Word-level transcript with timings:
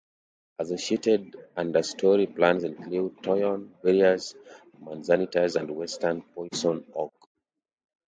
Associated 0.57 1.35
understory 1.55 2.35
plants 2.35 2.63
include 2.63 3.21
toyon, 3.21 3.75
various 3.83 4.33
manzanitas 4.81 5.55
and 5.57 5.69
western 5.75 6.23
poison-oak. 6.23 7.13